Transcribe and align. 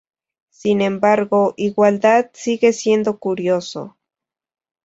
Sin 0.49 0.81
embargo, 0.81 1.53
Igualdad 1.57 2.31
sigue 2.33 2.73
siendo 2.73 3.19
curioso. 3.19 3.97